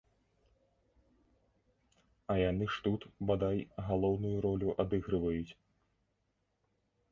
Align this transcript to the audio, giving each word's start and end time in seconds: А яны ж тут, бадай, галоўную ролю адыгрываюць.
А 2.33 2.37
яны 2.39 2.71
ж 2.77 2.81
тут, 2.87 3.01
бадай, 3.31 3.59
галоўную 3.91 4.33
ролю 4.49 4.69
адыгрываюць. 4.87 5.51